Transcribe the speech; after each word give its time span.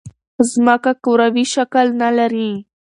ځمکه 0.51 0.91
کروی 1.03 1.45
شکل 1.53 1.87
نه 2.01 2.09
لري. 2.17 2.51